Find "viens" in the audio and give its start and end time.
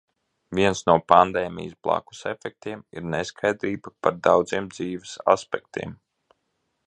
0.59-0.79